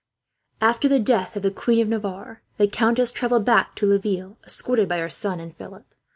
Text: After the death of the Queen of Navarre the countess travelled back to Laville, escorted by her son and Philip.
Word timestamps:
After 0.61 0.87
the 0.87 0.97
death 0.99 1.35
of 1.35 1.43
the 1.43 1.51
Queen 1.51 1.79
of 1.79 1.87
Navarre 1.87 2.41
the 2.57 2.67
countess 2.67 3.11
travelled 3.11 3.45
back 3.45 3.75
to 3.75 3.85
Laville, 3.85 4.39
escorted 4.43 4.89
by 4.89 4.97
her 4.97 5.09
son 5.09 5.39
and 5.39 5.55
Philip. 5.55 5.85